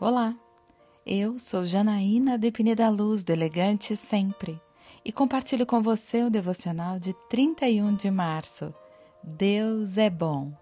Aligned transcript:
Olá, 0.00 0.34
eu 1.06 1.38
sou 1.38 1.64
Janaína 1.64 2.36
Depine 2.36 2.74
da 2.74 2.88
Luz 2.88 3.22
do 3.22 3.30
Elegante 3.30 3.94
Sempre 3.94 4.60
e 5.04 5.12
compartilho 5.12 5.64
com 5.64 5.80
você 5.80 6.24
o 6.24 6.30
devocional 6.30 6.98
de 6.98 7.14
31 7.30 7.94
de 7.94 8.10
março. 8.10 8.74
Deus 9.22 9.96
é 9.96 10.10
bom. 10.10 10.52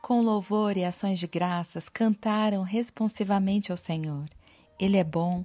Com 0.00 0.22
louvor 0.22 0.74
e 0.74 0.86
ações 0.86 1.18
de 1.18 1.26
graças 1.26 1.90
cantaram 1.90 2.62
responsivamente 2.62 3.70
ao 3.70 3.76
Senhor. 3.76 4.24
Ele 4.80 4.96
é 4.96 5.04
bom, 5.04 5.44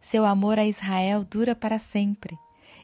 seu 0.00 0.24
amor 0.24 0.56
a 0.56 0.64
Israel 0.64 1.24
dura 1.24 1.56
para 1.56 1.80
sempre. 1.80 2.38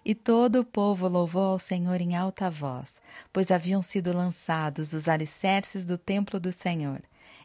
E 0.08 0.14
todo 0.14 0.60
o 0.60 0.64
povo 0.64 1.06
louvou 1.06 1.52
ao 1.52 1.58
Senhor 1.58 2.00
em 2.00 2.16
alta 2.16 2.48
voz, 2.48 2.98
pois 3.30 3.50
haviam 3.50 3.82
sido 3.82 4.10
lançados 4.10 4.94
os 4.94 5.06
alicerces 5.06 5.84
do 5.84 5.98
templo 5.98 6.40
do 6.40 6.50
Senhor. 6.50 7.02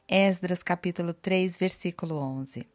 Esdras 0.08 0.64
capítulo 0.64 1.14
3, 1.14 1.58
versículo 1.58 2.16
11. 2.16 2.66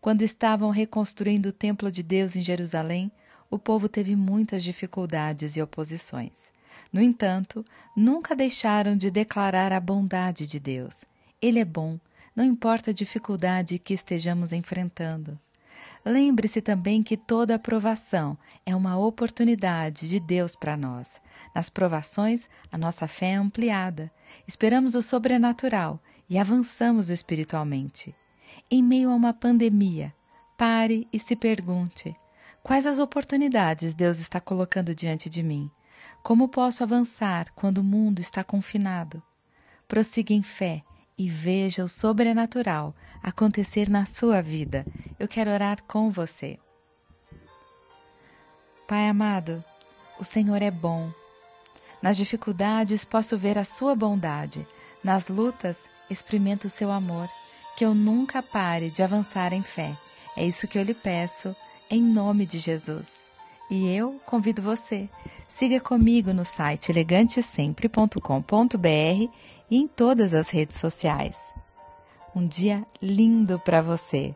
Quando 0.00 0.22
estavam 0.22 0.70
reconstruindo 0.70 1.50
o 1.50 1.52
templo 1.52 1.92
de 1.92 2.02
Deus 2.02 2.34
em 2.34 2.42
Jerusalém, 2.42 3.12
o 3.48 3.56
povo 3.56 3.88
teve 3.88 4.16
muitas 4.16 4.64
dificuldades 4.64 5.56
e 5.56 5.62
oposições. 5.62 6.50
No 6.92 7.00
entanto, 7.00 7.64
nunca 7.96 8.34
deixaram 8.34 8.96
de 8.96 9.12
declarar 9.12 9.72
a 9.72 9.78
bondade 9.78 10.44
de 10.44 10.58
Deus. 10.58 11.04
Ele 11.40 11.60
é 11.60 11.64
bom, 11.64 12.00
não 12.34 12.44
importa 12.44 12.90
a 12.90 12.94
dificuldade 12.94 13.78
que 13.78 13.94
estejamos 13.94 14.52
enfrentando. 14.52 15.38
Lembre-se 16.04 16.60
também 16.60 17.02
que 17.02 17.16
toda 17.16 17.54
aprovação 17.54 18.38
é 18.64 18.74
uma 18.74 18.96
oportunidade 18.98 20.08
de 20.08 20.20
Deus 20.20 20.54
para 20.54 20.76
nós. 20.76 21.20
Nas 21.54 21.68
provações, 21.68 22.48
a 22.70 22.78
nossa 22.78 23.06
fé 23.06 23.30
é 23.30 23.34
ampliada, 23.34 24.10
esperamos 24.46 24.94
o 24.94 25.02
sobrenatural 25.02 26.00
e 26.28 26.38
avançamos 26.38 27.10
espiritualmente. 27.10 28.14
Em 28.70 28.82
meio 28.82 29.10
a 29.10 29.14
uma 29.14 29.32
pandemia, 29.32 30.14
pare 30.56 31.06
e 31.12 31.18
se 31.18 31.36
pergunte: 31.36 32.14
quais 32.62 32.86
as 32.86 32.98
oportunidades 32.98 33.94
Deus 33.94 34.18
está 34.18 34.40
colocando 34.40 34.94
diante 34.94 35.28
de 35.28 35.42
mim? 35.42 35.70
Como 36.22 36.48
posso 36.48 36.82
avançar 36.82 37.46
quando 37.54 37.78
o 37.78 37.84
mundo 37.84 38.20
está 38.20 38.44
confinado? 38.44 39.22
Prossiga 39.86 40.32
em 40.32 40.42
fé 40.42 40.82
e 41.18 41.28
veja 41.28 41.84
o 41.84 41.88
sobrenatural 41.88 42.94
acontecer 43.22 43.88
na 43.90 44.06
sua 44.06 44.40
vida. 44.40 44.86
Eu 45.18 45.26
quero 45.26 45.50
orar 45.50 45.82
com 45.82 46.10
você. 46.10 46.58
Pai 48.86 49.08
amado, 49.08 49.62
o 50.18 50.24
Senhor 50.24 50.62
é 50.62 50.70
bom. 50.70 51.12
Nas 52.00 52.16
dificuldades 52.16 53.04
posso 53.04 53.36
ver 53.36 53.58
a 53.58 53.64
sua 53.64 53.94
bondade, 53.94 54.66
nas 55.02 55.28
lutas 55.28 55.88
experimento 56.08 56.68
o 56.68 56.70
seu 56.70 56.90
amor. 56.90 57.28
Que 57.76 57.84
eu 57.84 57.94
nunca 57.94 58.42
pare 58.42 58.90
de 58.90 59.02
avançar 59.02 59.52
em 59.52 59.62
fé. 59.62 59.96
É 60.36 60.44
isso 60.44 60.66
que 60.66 60.78
eu 60.78 60.82
lhe 60.82 60.94
peço, 60.94 61.54
em 61.90 62.02
nome 62.02 62.46
de 62.46 62.58
Jesus. 62.58 63.28
E 63.70 63.94
eu 63.94 64.18
convido 64.24 64.62
você. 64.62 65.08
Siga 65.46 65.80
comigo 65.80 66.32
no 66.32 66.44
site 66.44 66.90
elegantesempre.com.br 66.90 69.32
e 69.70 69.76
em 69.76 69.86
todas 69.86 70.32
as 70.32 70.48
redes 70.50 70.78
sociais. 70.78 71.52
Um 72.34 72.46
dia 72.46 72.86
lindo 73.02 73.58
para 73.58 73.82
você! 73.82 74.34